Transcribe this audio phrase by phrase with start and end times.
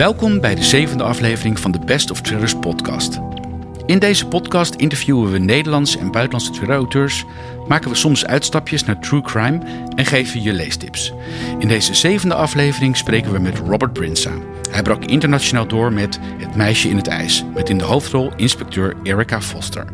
[0.00, 3.18] Welkom bij de zevende aflevering van de Best of Thrillers podcast.
[3.86, 7.24] In deze podcast interviewen we Nederlandse en buitenlandse thriller-auteurs,
[7.68, 9.60] maken we soms uitstapjes naar true crime
[9.94, 11.12] en geven je leestips.
[11.58, 14.32] In deze zevende aflevering spreken we met Robert Brinsa.
[14.70, 18.96] Hij brak internationaal door met Het meisje in het ijs, met in de hoofdrol inspecteur
[19.02, 19.84] Erica Foster.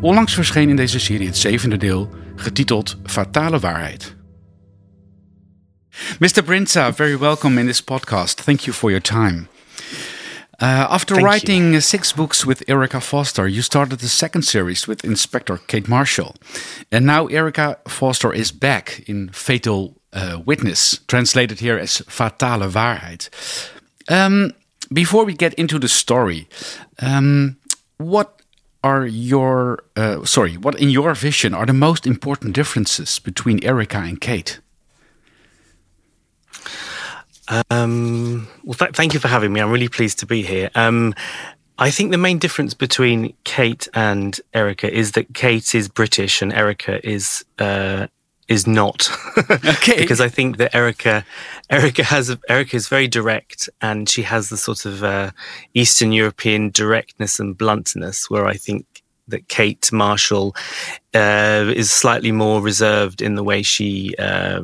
[0.00, 4.17] Onlangs verscheen in deze serie het zevende deel, getiteld Fatale Waarheid.
[6.20, 6.42] Mr.
[6.42, 8.34] Bryndza, very welcome in this podcast.
[8.34, 9.48] Thank you for your time.
[10.60, 14.86] Uh, after Thank writing uh, six books with Erika Foster, you started the second series
[14.86, 16.36] with Inspector Kate Marshall.
[16.92, 23.28] And now Erika Foster is back in Fatal uh, Witness, translated here as Fatale Waarheid.
[24.08, 24.52] Um,
[24.92, 26.48] before we get into the story,
[27.00, 27.56] um,
[27.98, 28.42] what
[28.84, 33.98] are your, uh, sorry, what in your vision are the most important differences between Erika
[33.98, 34.60] and Kate?
[37.48, 39.60] Um, well, th- thank you for having me.
[39.60, 40.70] I'm really pleased to be here.
[40.74, 41.14] Um,
[41.78, 46.52] I think the main difference between Kate and Erika is that Kate is British and
[46.52, 48.08] Erika is uh,
[48.48, 49.08] is not.
[49.48, 49.96] Okay.
[49.96, 51.24] because I think that Erika
[51.70, 55.30] Erika has Erika is very direct and she has the sort of uh,
[55.74, 60.56] Eastern European directness and bluntness, where I think that Kate Marshall
[61.14, 64.62] uh, is slightly more reserved in the way she uh,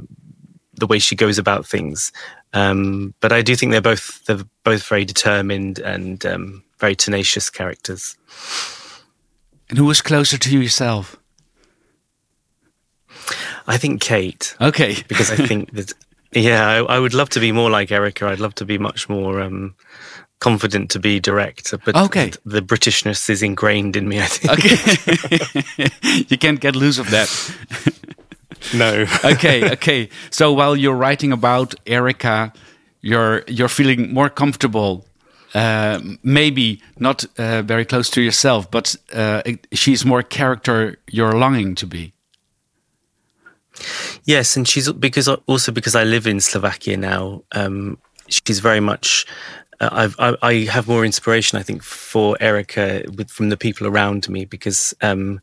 [0.75, 2.13] the way she goes about things.
[2.55, 7.51] Um, but I do think they're both they're both very determined and um, very tenacious
[7.51, 8.17] characters.
[9.69, 11.17] And who was closer to you yourself?
[13.67, 14.97] I think Kate, Okay.
[15.09, 15.93] because I think that
[16.33, 18.27] yeah, I, I would love to be more like Erika.
[18.27, 19.75] I'd love to be much more um,
[20.41, 21.73] confident to be direct.
[21.85, 22.33] But Okay.
[22.45, 24.21] the Britishness is ingrained in me.
[24.21, 24.53] I think.
[24.53, 26.25] Okay.
[26.29, 27.29] you can't get loose of that.
[28.73, 29.05] No.
[29.25, 30.09] Okay, okay.
[30.31, 32.53] So while you're writing about Erika,
[33.01, 35.07] you're you're feeling more comfortable.
[35.55, 39.43] Uh, maybe not uh, very close to yourself, but uh,
[39.73, 42.13] she's more character you're longing to be.
[44.25, 47.43] Yes, and she's because also because I live in Slovakia now.
[47.53, 47.99] Um,
[48.29, 49.27] she's very much.
[49.81, 53.87] Uh, I've, I, I have more inspiration, I think, for Erika with, from the people
[53.87, 54.95] around me because.
[55.03, 55.41] Um,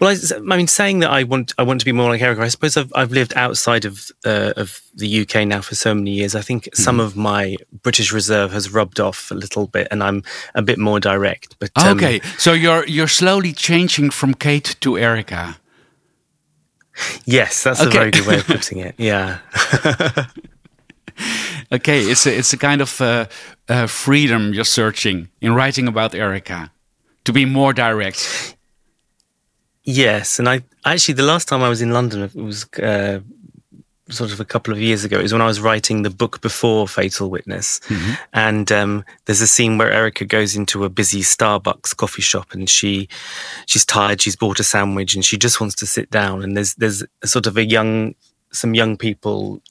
[0.00, 2.42] well, I, I mean, saying that I want I want to be more like Erika.
[2.42, 6.12] I suppose I've I've lived outside of uh, of the UK now for so many
[6.12, 6.34] years.
[6.34, 10.22] I think some of my British reserve has rubbed off a little bit, and I'm
[10.54, 11.58] a bit more direct.
[11.58, 15.56] But um, Okay, so you're you're slowly changing from Kate to Erika.
[17.24, 18.94] yes, that's a very good way of putting it.
[18.98, 19.38] Yeah.
[21.70, 23.26] Okay, it's a, it's a kind of uh,
[23.68, 26.70] uh, freedom you're searching in writing about Erika,
[27.24, 28.56] to be more direct.
[29.90, 33.20] Yes, and I actually the last time I was in London it was uh,
[34.10, 35.18] sort of a couple of years ago.
[35.18, 37.80] It was when I was writing the book before Fatal Witness,
[38.34, 42.68] and um, there's a scene where Erika goes into a busy Starbucks coffee shop, and
[42.68, 43.08] she
[43.64, 44.20] she's tired.
[44.20, 46.42] She's bought a sandwich, and she just wants to sit down.
[46.42, 48.14] And there's there's a sort of a young
[48.52, 49.62] some young people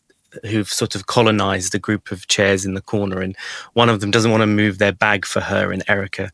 [0.49, 3.35] who've sort of colonized a group of chairs in the corner, and
[3.73, 6.31] one of them doesn't want to move their bag for her, and Erika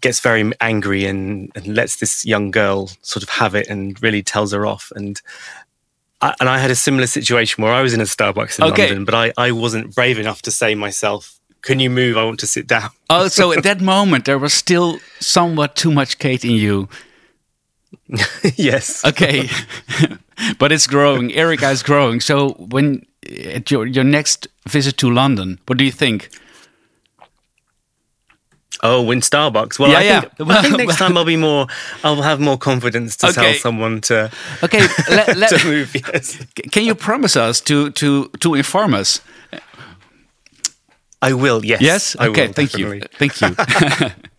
[0.00, 4.22] gets very angry and, and lets this young girl sort of have it and really
[4.22, 4.92] tells her off.
[4.94, 5.20] And
[6.20, 8.86] I, and I had a similar situation where I was in a Starbucks in Okay.
[8.86, 12.16] London, but I, I wasn't brave enough to say myself, "Can you move?
[12.16, 15.90] I want to sit down." Oh, so at that moment there was still somewhat too
[15.90, 16.88] much Kate in you.
[18.56, 19.04] yes.
[19.04, 19.48] Okay,
[20.58, 21.32] but it's growing.
[21.32, 22.20] Erika is growing.
[22.20, 23.04] So when
[23.54, 26.28] at your your next visit to London, what do you think?
[28.84, 29.78] Oh, in Starbucks.
[29.78, 30.20] Well, Yeah, I, yeah.
[30.22, 31.66] Think, I think next time I'll be more.
[32.02, 33.40] I'll have more confidence to Okay.
[33.40, 34.30] tell someone to
[34.62, 35.94] Okay, let, let, to move.
[35.94, 39.20] Yes, can you promise us to to to inform us?
[41.24, 41.64] I will.
[41.64, 41.80] Yes.
[41.80, 42.16] Yes.
[42.18, 42.46] I okay.
[42.48, 42.98] will, thank definitely.
[42.98, 43.08] you.
[43.18, 44.08] Thank you.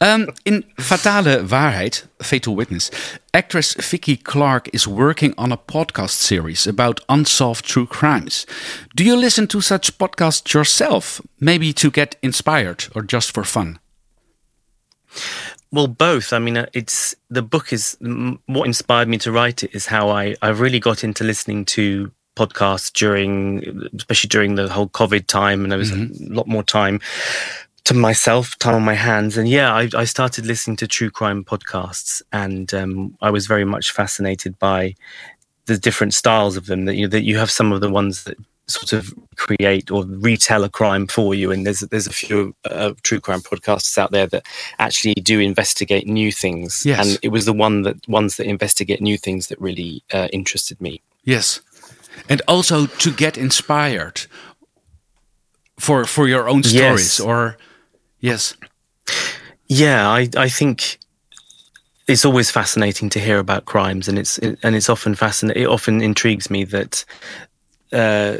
[0.00, 2.90] um, in Fatale Waarheid, Fatal Witness,
[3.32, 8.46] actress Vicky Clark is working on a podcast series about unsolved true crimes.
[8.94, 11.20] Do you listen to such podcasts yourself?
[11.40, 13.78] Maybe to get inspired or just for fun?
[15.72, 16.32] Well, both.
[16.32, 17.96] I mean, uh, it's the book is
[18.46, 22.12] what inspired me to write it is how I I really got into listening to
[22.36, 27.00] podcasts during, especially during the whole COVID time, and there was a lot more time
[27.86, 31.44] to myself, time on my hands, and yeah, I, I started listening to true crime
[31.44, 34.94] podcasts, and um, I was very much fascinated by
[35.66, 36.84] the different styles of them.
[36.86, 38.36] That you that you have some of the ones that
[38.68, 41.52] sort of create or retell a crime for you.
[41.52, 44.44] And there's there's a few uh, true crime podcasts out there that
[44.78, 46.84] actually do investigate new things.
[46.84, 46.98] Yes.
[47.06, 50.80] And it was the one that ones that investigate new things that really uh, interested
[50.80, 51.00] me.
[51.24, 51.60] Yes.
[52.28, 54.26] And also to get inspired.
[55.78, 57.20] for for your own stories Yes.
[57.20, 57.56] or
[58.30, 58.54] yes
[59.68, 60.98] Yeah, I, I think
[62.06, 65.62] it's always fascinating to hear about crimes, and it's and it's often fascinating.
[65.62, 67.04] It often intrigues me that
[67.92, 68.36] uh,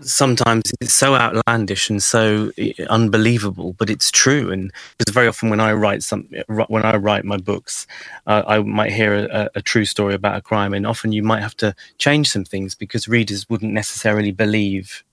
[0.00, 4.50] sometimes it's so outlandish and so eh, unbelievable, but it's true.
[4.50, 6.26] And because very often when I write some,
[6.68, 7.86] when I write my books,
[8.26, 11.42] uh, I might hear a, a true story about a crime, and often you might
[11.42, 15.04] have to change some things because readers wouldn't necessarily believe.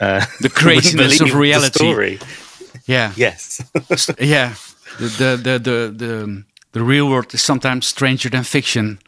[0.00, 2.18] Uh, The craziness of reality.
[2.86, 3.60] Yeah Yes.
[4.18, 4.54] yeah
[4.98, 5.58] the the the
[5.96, 8.98] the the, real world is sometimes stranger than fiction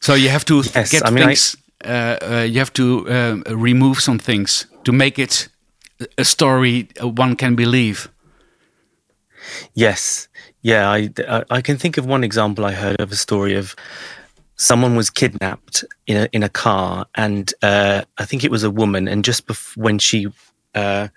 [0.00, 3.06] so you have to Yes, get I mean, I- things uh, uh, you have to
[3.10, 5.48] um, remove some things to make it
[6.18, 8.08] a story one can believe
[9.74, 10.28] Yes,
[10.62, 12.64] yeah, I, I I can think of one example.
[12.64, 13.74] I heard of a story of
[14.56, 18.70] someone was kidnapped in a in a car, and uh, I think it was a
[18.70, 19.08] woman.
[19.08, 20.26] And just bef- when she,
[20.74, 21.08] uh,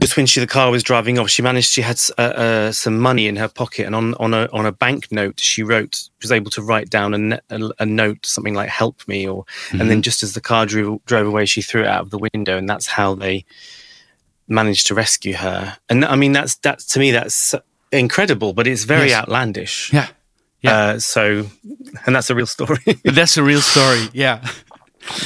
[0.00, 1.70] just when she the car was driving off, she managed.
[1.70, 4.72] She had uh, uh, some money in her pocket, and on on a on a
[4.72, 9.06] banknote, she wrote was able to write down a, a, a note, something like "Help
[9.06, 12.02] me," or and then just as the car drove drove away, she threw it out
[12.02, 13.44] of the window, and that's how they
[14.48, 15.76] managed to rescue her.
[15.88, 17.54] And I mean, that's that's to me that's
[17.92, 19.22] incredible, but it's very Yes.
[19.22, 19.92] outlandish.
[19.92, 20.08] yeah
[20.60, 20.76] yeah.
[20.78, 21.46] Uh, so,
[22.06, 22.78] and that's a real story.
[23.04, 24.40] that's a real story yeah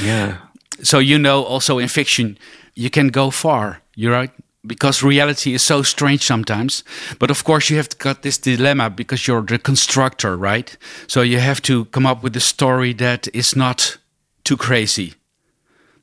[0.02, 0.38] yeah.
[0.82, 2.36] so you know also in fiction
[2.74, 4.30] you can go far you're right
[4.66, 6.84] because reality is so strange sometimes.
[7.18, 10.76] But of course you have got this dilemma because you're the constructor right?
[11.06, 13.98] So you have to come up with a story that is not
[14.44, 15.14] too crazy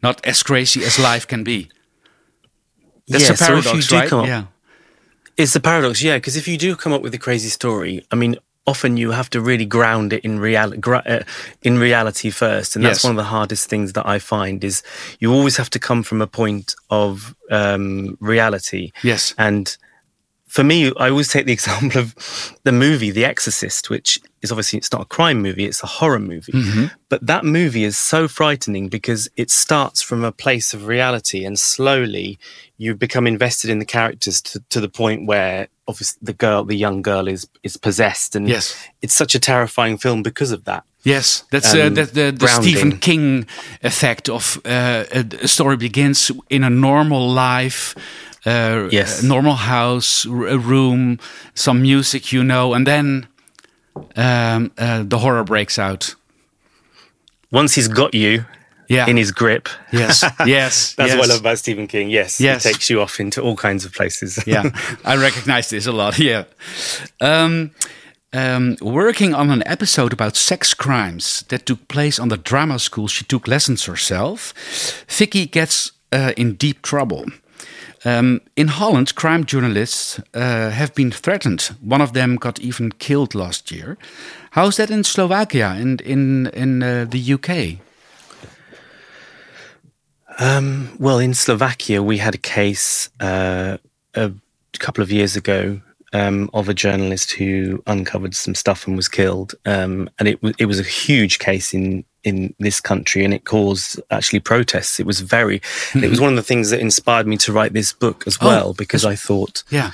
[0.03, 1.67] not as crazy as life can be.
[3.07, 4.09] That's Yeah, a so if paradox you do right?
[4.09, 4.43] come up- yeah.
[5.37, 8.15] It's the paradox, yeah, because if you do come up with a crazy story, I
[8.15, 8.35] mean,
[8.67, 11.19] often you have to really ground it in reality, uh,
[11.61, 13.03] in reality first, and that's Yes.
[13.03, 14.81] one of the hardest things that I find is
[15.19, 18.91] you always have to come from a point of um, reality.
[19.03, 19.77] yes And
[20.55, 22.15] for me, I always take the example of
[22.63, 26.19] the movie The Exorcist, which is obviously it's not a crime movie, it's a horror
[26.19, 26.53] movie.
[27.09, 31.59] But that movie is so frightening because it starts from a place of reality and
[31.59, 32.39] slowly
[32.77, 36.75] you become invested in the characters to, to the point where obviously the girl, the
[36.77, 38.75] young girl is is possessed and Yes.
[39.01, 40.83] it's such a terrifying film because of that.
[41.03, 42.47] Yes, that's uh, Um, the, the, the.
[42.47, 43.45] Stephen King
[43.83, 47.93] effect of uh, a, a story begins in a normal life,
[48.45, 49.23] uh, Yes.
[49.23, 51.19] a normal house, a room,
[51.53, 53.27] some music, you know, and then
[54.15, 56.15] um, uh, the horror breaks out.
[57.51, 58.45] Once he's got you
[58.89, 59.07] Yeah.
[59.09, 60.23] in his grip, yes.
[60.45, 60.93] Yes.
[60.95, 61.17] that's yes.
[61.17, 62.09] what I love about Stephen King.
[62.09, 62.63] Yes, Yes.
[62.63, 64.39] he takes you off into all kinds of places.
[64.47, 64.63] yeah,
[65.05, 66.17] I recognize this a lot.
[66.19, 66.43] Yeah.
[67.21, 67.71] Um,
[68.33, 73.07] um, working on an episode about sex crimes that took place on the drama school
[73.07, 74.53] she took lessons herself,
[75.07, 77.25] Vicky gets uh, in deep trouble.
[78.05, 81.75] Um, in Holland, crime journalists uh, have been threatened.
[81.81, 83.97] One of them got even killed last year.
[84.51, 87.79] How's that in Slovakia and in in uh, the UK?
[90.99, 93.77] Well, in Slovakia, we had a case uh,
[94.13, 94.31] a
[94.79, 95.81] couple of years ago
[96.13, 100.65] um, of a journalist who uncovered some stuff and was killed, um, and it it
[100.65, 104.99] was a huge case in in this country, and it caused actually protests.
[104.99, 105.61] It was very,
[105.93, 108.37] and it was one of the things that inspired me to write this book as
[108.41, 109.63] Oh, well, because I thought.
[109.69, 109.91] Yeah.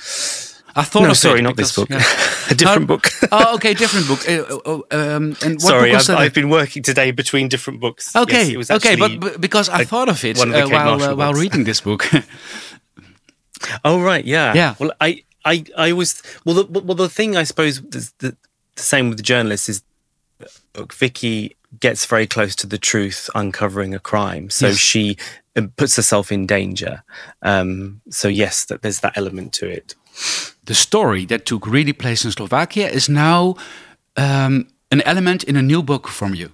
[0.74, 1.90] I thought No, of sorry, not this book.
[1.90, 2.02] yeah.
[2.50, 3.06] a different book.
[3.30, 4.26] oh, okay, different book.
[4.26, 6.16] Uh, uh, um, and what Sorry, book I've.
[6.16, 8.16] I've been working today between different books.
[8.16, 10.66] Okay, Yes, it was okay, but, but because I a- thought of it of uh,
[10.68, 12.06] while uh, while reading this book.
[13.84, 14.74] Oh right, yeah, Yeah.
[14.78, 18.36] Well, I, I, I always well, the, well, the thing I suppose is the,
[18.76, 19.82] the same with the journalists is,
[20.76, 24.76] look, Vicky gets very close to the truth, uncovering a crime, so Yes.
[24.78, 25.16] she
[25.56, 27.02] uh, puts herself in danger.
[27.42, 29.94] Um, so yes, that there's that element to it.
[30.64, 33.54] the story that took really place in Slovakia is now
[34.16, 36.50] um, an element in a new book from you.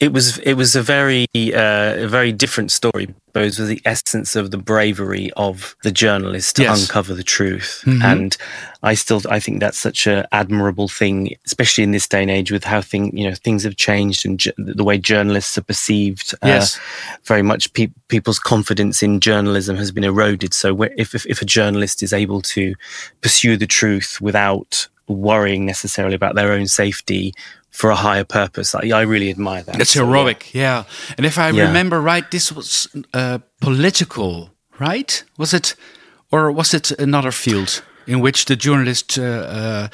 [0.00, 3.14] It was it was a very uh, a very different story.
[3.32, 6.80] Those were the essence of the bravery of the journalist to Yes.
[6.82, 8.36] uncover the truth, and
[8.82, 12.50] I still I think that's such an admirable thing, especially in this day and age
[12.50, 16.34] with how thing you know things have changed and ju- the way journalists are perceived.
[16.42, 16.76] Yes.
[16.78, 16.80] uh,
[17.24, 20.54] very much pe- people's confidence in journalism has been eroded.
[20.54, 22.74] So if, if if a journalist is able to
[23.20, 27.32] pursue the truth without worrying necessarily about their own safety
[27.76, 28.74] for a higher purpose.
[28.74, 29.76] I, I really admire that.
[29.76, 30.06] That's So, yeah.
[30.08, 30.84] heroic, yeah.
[31.16, 31.66] And if I Yeah.
[31.66, 34.48] remember right, this was uh, political,
[34.80, 35.24] right?
[35.36, 35.76] Was it,
[36.30, 39.88] or was it another field in which the journalist uh, uh,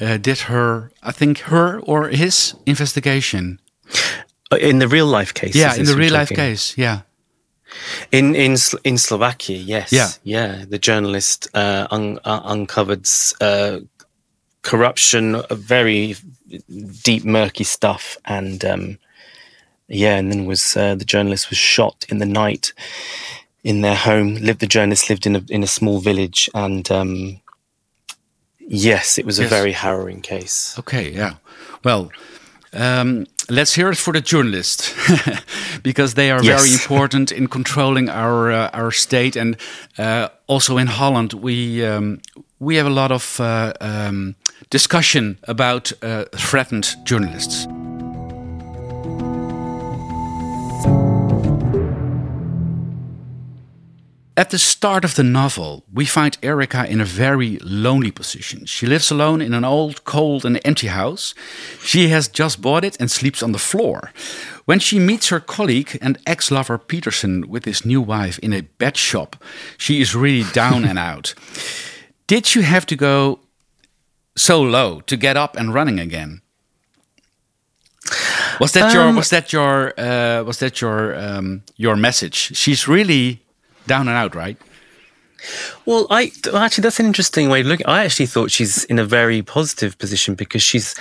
[0.00, 3.58] uh, did her, I think her or his investigation?
[4.52, 5.58] Uh, In the real life case.
[5.58, 7.00] yeah, in the real life case, yeah.
[8.10, 10.10] In in in Slovakia, yes, Yeah.
[10.22, 10.64] yeah.
[10.70, 13.08] The journalist uh, un- uh, uncovered
[13.40, 13.80] uh,
[14.62, 16.14] corruption, very
[17.02, 18.98] deep, murky stuff, and um,
[19.88, 22.72] yeah, and then was uh, the journalist was shot in the night
[23.62, 24.36] in their home.
[24.36, 27.40] Lived the journalist lived in a in a small village, and um,
[28.58, 30.78] yes, it was a very harrowing case.
[30.78, 31.34] Okay, yeah.
[31.82, 32.10] Well,
[32.72, 34.92] um, let's hear it for the journalists
[35.82, 39.56] because they are very important in controlling our uh, our state, and
[39.98, 42.20] uh, also in Holland we um,
[42.58, 44.34] we have a lot of uh, um,
[44.70, 47.66] discussion about uh, threatened journalists.
[54.36, 58.66] At the start of the novel, we find Erika in a very lonely position.
[58.66, 61.34] She lives alone in an old, cold, and empty house.
[61.84, 64.12] She has just bought it and sleeps on the floor.
[64.64, 68.62] When she meets her colleague and ex lover Peterson with his new wife in a
[68.62, 69.36] bed shop,
[69.78, 71.34] she is really down and out.
[72.26, 73.38] Did you have to go
[74.36, 76.40] so low to get up and running again?
[78.60, 82.56] Was that your Um, was that your uh, was that your um, your message?
[82.56, 83.40] She's really
[83.86, 84.56] down and out, right?
[85.86, 87.80] Well, I actually that's an interesting way to look.
[87.86, 90.94] I actually thought she's in a very positive position because she's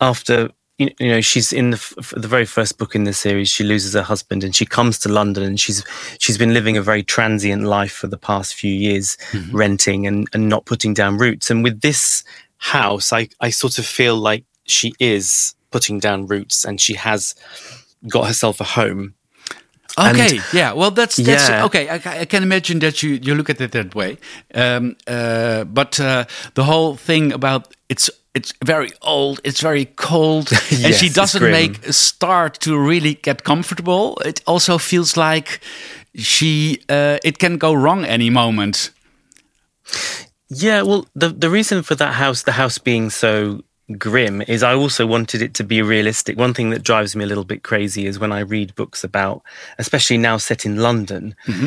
[0.00, 3.48] after you know she's in the f- the very first book in the series.
[3.48, 5.82] She loses her husband and she comes to London and she's
[6.18, 9.16] she's been living a very transient life for the past few years,
[9.52, 11.50] renting and and not putting down roots.
[11.50, 12.22] And with this
[12.58, 17.34] house, I I sort of feel like she is putting down roots and she has
[18.08, 19.14] got herself a home.
[19.96, 20.74] And- Okay, yeah.
[20.74, 21.64] Well, that's that's Yeah.
[21.66, 21.88] okay.
[21.88, 24.16] I, I can imagine that you you look at it that way.
[24.54, 26.24] Um, uh, but uh,
[26.54, 30.50] the whole thing about it's it's very old, it's very cold,
[30.84, 34.18] and she doesn't make a start to really get comfortable.
[34.24, 35.60] It also feels like
[36.14, 38.92] she uh, it can go wrong any moment.
[40.50, 43.62] Yeah, well, the the reason for that house, the house being so
[43.98, 46.38] grim, is I also wanted it to be realistic.
[46.38, 49.42] One thing that drives me a little bit crazy is when I read books about,
[49.78, 51.34] especially now set in London.
[51.46, 51.66] Mm-hmm.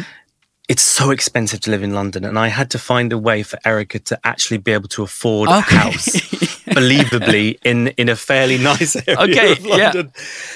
[0.70, 3.60] It's so expensive to live in London, and I had to find a way for
[3.66, 5.76] Erika to actually be able to afford Okay.
[5.76, 6.06] a house,
[6.76, 9.94] believably in in a fairly nice area Okay, of yeah.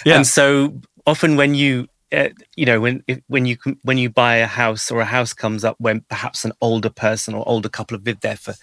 [0.05, 0.15] Yeah.
[0.15, 4.09] And so often when you uh, you know when if, when you com- when you
[4.09, 7.69] buy a house or a house comes up when perhaps an older person or older
[7.69, 8.53] couple have lived there for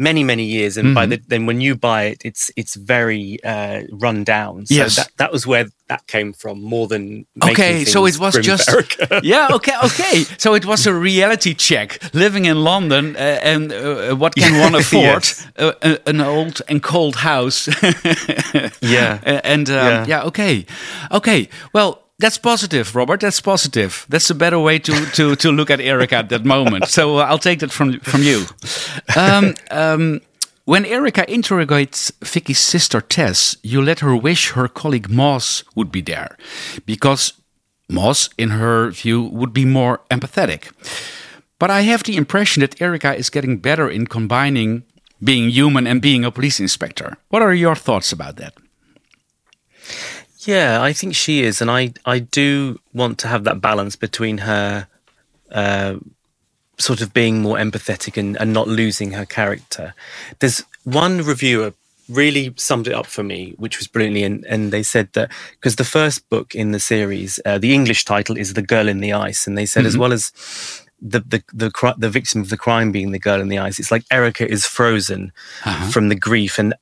[0.00, 1.10] many many years and by Mhm.
[1.10, 4.94] the then when you buy it it's it's very uh, run down so Yes.
[4.96, 8.68] that that was where that came from more than Okay, so it was just
[9.22, 9.48] yeah.
[9.50, 10.24] Okay, okay.
[10.38, 11.98] So it was a reality check.
[12.14, 15.24] Living in London, uh, and uh, what can one afford?
[15.24, 15.46] Yes.
[15.58, 17.68] uh, an old and cold house.
[18.80, 19.18] Yeah.
[19.26, 20.04] Uh, and um, Yeah.
[20.08, 20.64] yeah, okay,
[21.10, 21.48] okay.
[21.72, 23.20] Well, that's positive, Robert.
[23.20, 24.06] That's positive.
[24.08, 26.88] That's a better way to to to look at Erika at that moment.
[26.88, 28.46] So uh, I'll take that from from you.
[29.16, 30.20] Um, um,
[30.64, 36.02] when Erika interrogates Vicky's sister Tess, you let her wish her colleague Moss would be
[36.02, 36.36] there,
[36.84, 37.32] because
[37.88, 40.72] Moss, in her view, would be more empathetic.
[41.58, 44.82] But I have the impression that Erika is getting better in combining
[45.24, 47.16] being human and being a police inspector.
[47.30, 48.54] What are your thoughts about that?
[50.40, 54.38] Yeah, I think she is, and I I do want to have that balance between
[54.38, 54.86] her,
[55.50, 55.96] uh,
[56.78, 59.94] sort of being more empathetic and, and not losing her character.
[60.38, 61.74] There's one reviewer
[62.08, 65.76] really summed it up for me, which was brilliantly, and, and they said that because
[65.76, 69.12] the first book in the series, uh, the English title is "The Girl in the
[69.12, 70.30] Ice," and they said as well as
[71.00, 73.90] the the the the victim of the crime being the girl in the ice, it's
[73.90, 75.32] like Erika is frozen
[75.90, 76.74] from the grief and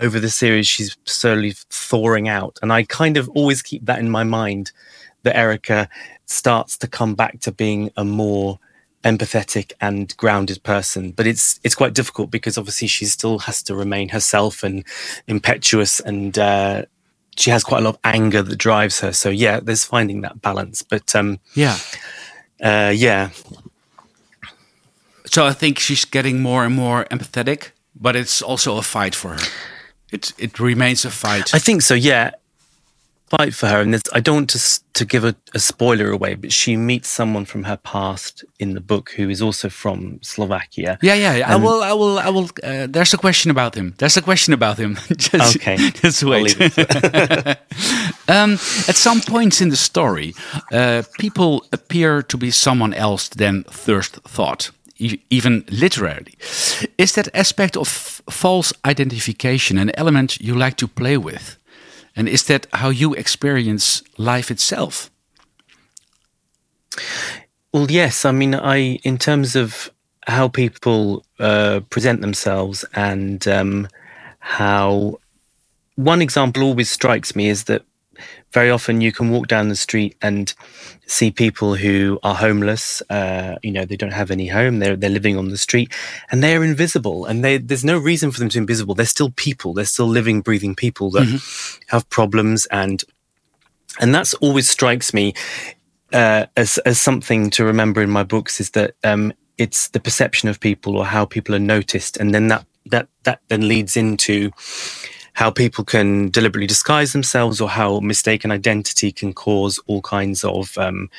[0.00, 2.58] over the series she's slowly thawing out.
[2.62, 4.72] And i kind of always keep that in my mind
[5.22, 5.88] that erika
[6.26, 8.58] starts to come back to being a more
[9.04, 11.12] empathetic and grounded person.
[11.12, 14.84] But it's it's quite difficult because obviously she still has to remain herself and
[15.26, 16.82] impetuous and uh
[17.36, 19.12] she has quite a lot of anger that drives her.
[19.12, 20.82] So yeah there's finding that balance.
[20.82, 21.76] But um Yeah.
[22.62, 23.30] uh yeah.
[25.26, 29.30] So I think she's getting more and more empathetic, but it's also a fight for
[29.34, 29.44] her.
[30.14, 31.54] It it remains a fight.
[31.54, 31.94] I think so.
[31.94, 32.30] Yeah,
[33.36, 34.60] fight for her, and I don't want to
[34.94, 38.80] to give a, a spoiler away, but she meets someone from her past in the
[38.80, 40.98] book who is also from Slovakia.
[41.02, 41.34] yeah, yeah.
[41.36, 41.52] yeah.
[41.52, 41.82] I will.
[41.82, 42.18] I will.
[42.18, 42.48] I will.
[42.62, 43.94] Uh, there's a question about him.
[43.98, 44.94] There's a question about him.
[45.16, 45.76] just, Okay.
[46.02, 46.54] Just wait.
[48.28, 48.52] um,
[48.88, 50.34] at some points in the story,
[50.72, 56.34] uh, people appear to be someone else than Thirst thought, even literally.
[56.98, 57.88] Is that aspect of
[58.30, 61.56] false identification an element you like to play with?
[62.16, 65.10] And is that how you experience life itself?
[67.72, 68.24] Well, yes.
[68.24, 69.90] I mean, I in terms of
[70.26, 73.88] how people uh, present themselves and um,
[74.38, 75.18] how
[75.96, 77.82] one example always strikes me is that
[78.52, 80.54] very often you can walk down the street and
[81.06, 83.02] see people who are homeless.
[83.10, 84.78] Uh, you know, they don't have any home.
[84.78, 85.92] They're they're living on the street,
[86.30, 87.26] and they are invisible.
[87.26, 88.94] And they, there's no reason for them to be invisible.
[88.94, 89.74] They're still people.
[89.74, 91.82] They're still living, breathing people that mm-hmm.
[91.88, 93.02] have problems, and
[94.00, 95.34] and that's always strikes me
[96.14, 100.48] uh, as as something to remember in my books is that um, it's the perception
[100.48, 104.50] of people or how people are noticed, and then that that that then leads into
[105.34, 110.76] how people can deliberately disguise themselves or how mistaken identity can cause all kinds of
[110.78, 111.10] um,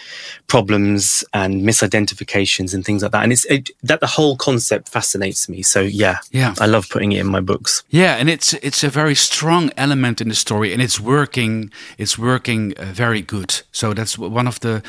[0.48, 3.24] problems and misidentifications and things like that.
[3.24, 5.62] And it's it, that the whole concept fascinates me.
[5.62, 7.84] So yeah, yeah, I love putting it in my books.
[7.90, 11.72] Yeah, and it's it's a very strong element in the story, and it's working.
[11.98, 13.62] It's working uh, very good.
[13.72, 14.82] So that's one of the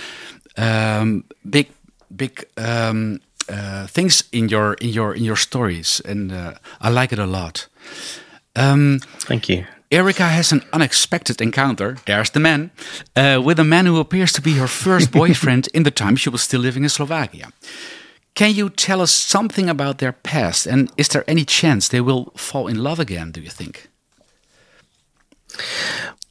[0.57, 1.69] um, big
[2.17, 2.45] big.
[2.57, 7.19] Um, uh, things in your in your in your stories, and uh, I like it
[7.21, 7.69] a lot.
[8.57, 9.67] Um, Thank you.
[9.91, 11.97] Erika has an unexpected encounter.
[12.07, 12.71] There's the man
[13.15, 16.31] uh, with a man who appears to be her first boyfriend in the time she
[16.31, 17.53] was still living in Slovakia.
[18.35, 20.67] Can you tell us something about their past?
[20.67, 23.89] And is there any chance they will fall in love again, do you think?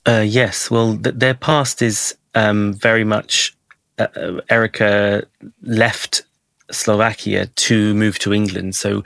[0.06, 0.70] Uh, yes.
[0.70, 3.56] Well, th their past is um, very much.
[3.98, 5.24] Uh, uh Erika
[5.62, 6.26] left
[6.72, 8.76] Slovakia to move to England.
[8.76, 9.04] So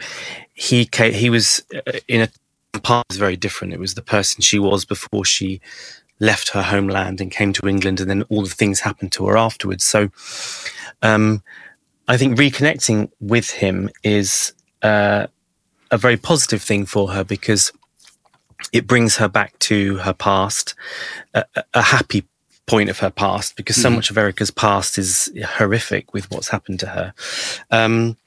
[0.54, 2.28] he he was uh, in a
[2.78, 3.74] part is very different.
[3.74, 5.60] It was the person she was before she
[6.20, 9.38] left her homeland and came to England, and then all the things happened to her
[9.38, 9.84] afterwards.
[9.84, 10.10] So,
[11.02, 11.42] um,
[12.08, 15.28] I think reconnecting with him is uh,
[15.90, 17.72] a very positive thing for her because
[18.74, 20.76] it brings her back to her past,
[21.34, 22.26] a, a happy
[22.66, 23.96] point of her past, because so mm.
[23.96, 27.14] much of Erika's past is horrific with what's happened to her.
[27.72, 28.18] Um,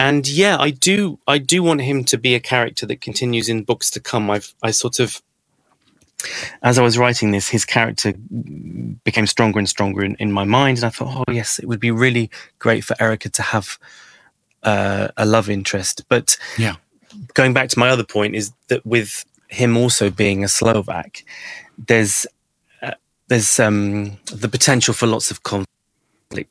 [0.00, 1.18] and yeah, I do.
[1.26, 4.30] I do want him to be a character that continues in books to come.
[4.30, 5.20] I've I sort of,
[6.62, 8.14] as I was writing this, his character
[9.04, 11.80] became stronger and stronger in, in my mind, and I thought, oh yes, it would
[11.80, 13.78] be really great for Erika to have
[14.62, 16.04] uh, a love interest.
[16.08, 16.76] But yeah,
[17.34, 21.24] going back to my other point is that with him also being a Slovak,
[21.76, 22.26] there's
[22.80, 22.94] uh,
[23.28, 25.69] there's um, the potential for lots of conflict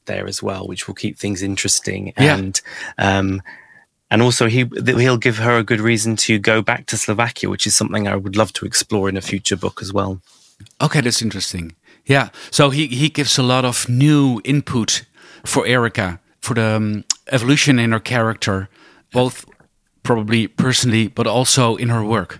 [0.05, 2.13] there as well, which will keep things interesting.
[2.17, 2.37] Yeah.
[2.37, 2.61] And
[2.97, 3.41] um,
[4.11, 7.67] and also he he'll give her a good reason to go back to Slovakia, which
[7.67, 10.21] is something I would love to explore in a future book as well.
[10.81, 11.75] Okay, that's interesting.
[12.05, 15.05] Yeah, so he he gives a lot of new input
[15.45, 18.69] for Erika for the um, evolution in her character,
[19.11, 19.45] both
[20.03, 22.39] probably personally, but also in her work.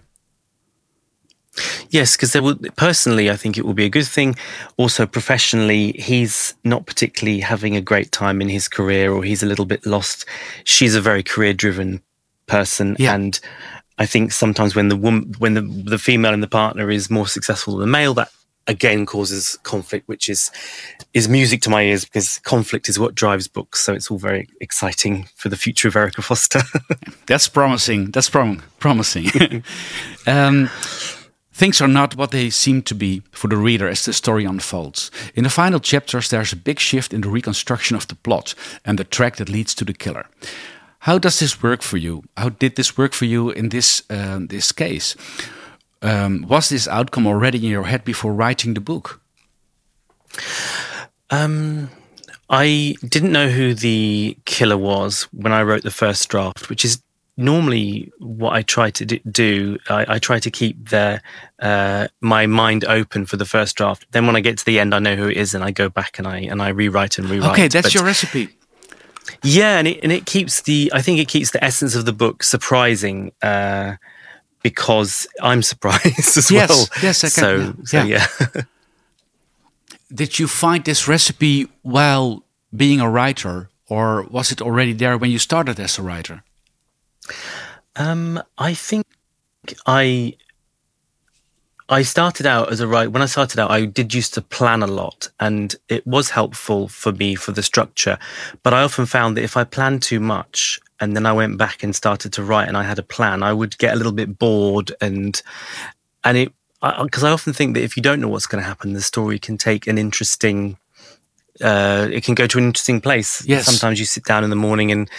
[1.90, 4.36] Yes, because there will personally, I think it will be a good thing.
[4.78, 9.48] Also, professionally, he's not particularly having a great time in his career, or he's a
[9.48, 10.26] little bit lost.
[10.64, 12.02] She's a very career-driven
[12.46, 13.16] person, yeah.
[13.16, 13.40] and
[13.98, 17.28] I think sometimes when the woman, when the the female in the partner is more
[17.28, 18.30] successful than the male, that
[18.68, 20.52] again causes conflict, which is
[21.14, 23.82] is music to my ears because conflict is what drives books.
[23.82, 26.62] So it's all very exciting for the future of Erika Foster.
[27.28, 28.12] That's promising.
[28.12, 29.64] That's prom- promising.
[30.28, 30.70] um,
[31.60, 35.12] Things are not what they seem to be for the reader as the story unfolds.
[35.36, 38.98] In the final chapters, there's a big shift in the reconstruction of the plot and
[38.98, 40.26] the track that leads to the killer.
[41.00, 42.24] How does this work for you?
[42.38, 45.18] How did this work for you in this uh, this case?
[46.02, 49.20] Um, was this outcome already in your head before writing the book?
[51.30, 51.90] Um,
[52.50, 57.02] I didn't know who the killer was when I wrote the first draft, which is
[57.40, 61.22] normally what I try to do, I, I try to keep the
[61.60, 64.06] uh, my mind open for the first draft.
[64.12, 65.90] Then when I get to the end, I know who it is, and I go
[65.90, 67.52] back and I and I rewrite and rewrite.
[67.52, 68.50] Okay, that's but, your recipe.
[69.42, 72.14] Yeah, and it and it keeps the I think it keeps the essence of the
[72.14, 73.32] book surprising.
[73.42, 73.96] Uh,
[74.62, 76.88] because I'm surprised as yes, well.
[77.02, 77.86] Yes, I can.
[77.86, 78.28] So, so yeah.
[78.56, 78.62] yeah.
[80.14, 82.44] Did you find this recipe while
[82.76, 86.44] being a writer, or was it already there when you started as a writer?
[87.96, 89.06] Um, I think
[89.86, 90.36] I
[91.92, 93.10] I started out as a writer.
[93.10, 96.88] When I started out, I did used to plan a lot, and it was helpful
[96.88, 98.20] for me for the structure.
[98.62, 101.82] But I often found that if I planned too much, and then I went back
[101.84, 104.38] and started to write, and I had a plan, I would get a little bit
[104.38, 105.42] bored, and
[106.24, 108.68] and it because I, I often think that if you don't know what's going to
[108.68, 110.78] happen, the story can take an interesting
[111.62, 113.46] uh, it can go to an interesting place.
[113.46, 113.66] Yes.
[113.66, 115.10] Sometimes you sit down in the morning and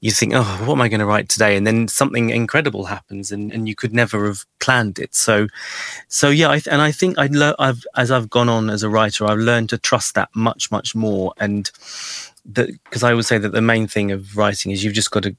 [0.00, 1.56] you think, oh, what am I going to write today?
[1.56, 5.14] And then something incredible happens and, and you could never have planned it.
[5.14, 5.48] So,
[6.08, 8.82] so yeah, I th- and I think I le- I've, as I've gone on as
[8.82, 11.32] a writer, I've learned to trust that much, much more.
[11.38, 11.70] And,
[12.52, 15.36] because I would say that the main thing of writing is you've just got to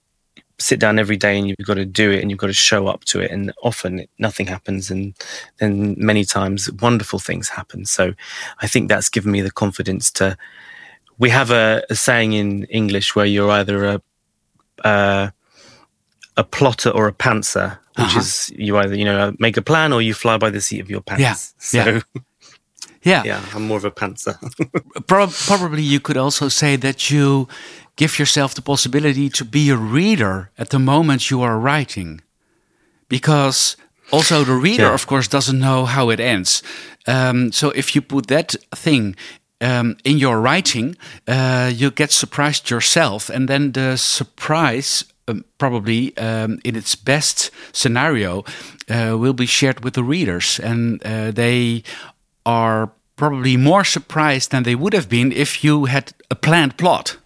[0.62, 2.88] sit down every day and you've got to do it and you've got to show
[2.88, 5.14] up to it and often nothing happens and
[5.58, 8.14] then many times wonderful things happen so
[8.60, 10.38] i think that's given me the confidence to
[11.18, 14.02] we have a, a saying in english where you're either a
[14.84, 15.30] uh,
[16.38, 18.20] a plotter or a pantser which uh-huh.
[18.20, 20.90] is you either you know make a plan or you fly by the seat of
[20.90, 21.84] your pants yeah.
[21.84, 22.22] so yeah.
[23.04, 24.38] Yeah, yeah, I'm more of a pantser.
[25.08, 27.48] Probably you could also say that you
[27.96, 32.22] give yourself the possibility to be a reader at the moment you are writing.
[33.10, 33.76] Because
[34.12, 34.94] also the reader, yeah.
[34.94, 36.64] of course, doesn't know how it ends.
[37.08, 39.16] Um, so if you put that thing
[39.62, 40.96] um, in your writing,
[41.28, 45.06] uh, you get surprised yourself, and then the surprise.
[45.28, 48.44] Um, probably um, in its best scenario
[48.90, 51.84] uh, will be shared with the readers and uh, they
[52.46, 57.18] are probably more surprised than they would have been if you had a planned plot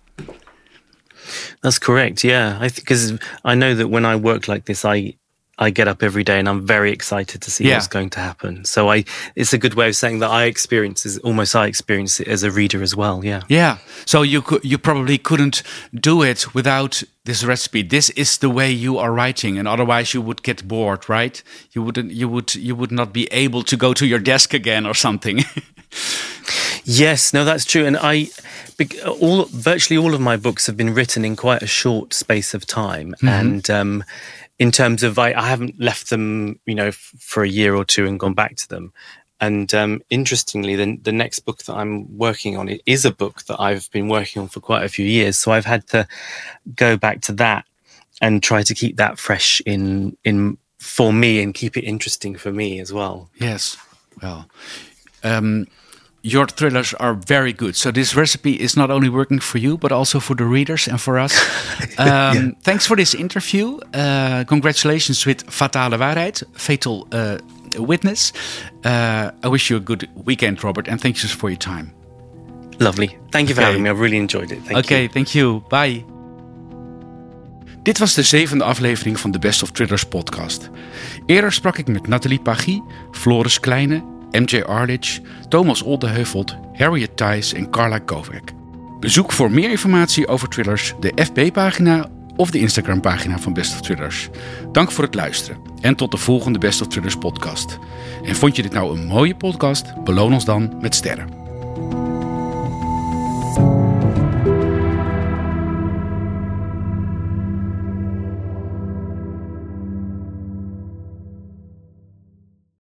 [1.61, 2.23] that's correct.
[2.23, 5.15] Yeah, I because I know that when I work like this, I
[5.57, 7.75] I get up every day and I'm very excited to see yeah.
[7.75, 8.65] what's going to happen.
[8.65, 12.19] So I, it's a good way of saying that I experience is almost I experience
[12.19, 13.23] it as a reader as well.
[13.23, 13.43] Yeah.
[13.47, 13.77] Yeah.
[14.05, 15.63] So you could, you probably couldn't
[15.93, 17.83] do it without this recipe.
[17.83, 21.41] This is the way you are writing, and otherwise you would get bored, right?
[21.71, 24.85] You wouldn't, you would, you would not be able to go to your desk again
[24.85, 25.39] or something.
[26.83, 27.33] yes.
[27.33, 27.85] No, that's true.
[27.85, 28.27] And I,
[29.19, 32.67] all virtually all of my books have been written in quite a short space of
[32.67, 33.27] time, mm-hmm.
[33.27, 34.03] and um,
[34.59, 37.83] in terms of I, I, haven't left them, you know, f- for a year or
[37.83, 38.93] two and gone back to them.
[39.41, 43.43] And um, interestingly, the, the next book that I'm working on it is a book
[43.45, 45.37] that I've been working on for quite a few years.
[45.37, 46.07] So I've had to
[46.75, 47.65] go back to that
[48.21, 52.51] and try to keep that fresh in in for me and keep it interesting for
[52.51, 53.29] me as well.
[53.35, 53.75] Yes,
[54.21, 54.47] well.
[55.23, 55.67] Um,
[56.25, 57.75] your thrillers are very good.
[57.75, 60.99] So this recipe is not only working for you, but also for the readers and
[60.99, 61.33] for us.
[61.97, 62.51] Um, yeah.
[62.61, 63.79] Thanks for this interview.
[63.93, 67.37] Uh, congratulations with Fatale Waarheid, Fatal uh,
[67.77, 68.33] Witness.
[68.83, 71.93] Uh, I wish you a good weekend, Robert, and thanks for your time.
[72.79, 73.17] Lovely.
[73.31, 73.71] Thank you for okay.
[73.71, 73.89] having me.
[73.89, 74.59] I really enjoyed it.
[74.65, 75.09] Thank okay, you.
[75.09, 75.63] thank you.
[75.69, 76.03] Bye.
[77.83, 80.69] Dit was de zevende aflevering van de Best of Thrillers podcast.
[81.25, 87.69] Eerder sprak ik met Nathalie Pagui, Floris Kleine MJ Arledge, Thomas Oldeheuvelt, Harriet Thijs en
[87.69, 88.51] Carla Kovac.
[88.99, 94.29] Bezoek voor meer informatie over thrillers de FB-pagina of de Instagram-pagina van Best of Thrillers.
[94.71, 97.79] Dank voor het luisteren en tot de volgende Best of Thrillers podcast.
[98.23, 100.03] En vond je dit nou een mooie podcast?
[100.03, 101.44] Beloon ons dan met sterren.